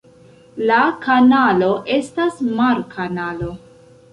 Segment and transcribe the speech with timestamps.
[0.69, 1.69] La kanalo
[1.99, 3.55] estas mar-kanalo.